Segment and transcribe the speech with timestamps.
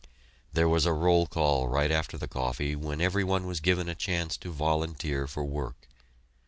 [0.51, 3.93] There was a roll call right after the coffee, when every one was given a
[3.93, 5.87] chance to volunteer for work.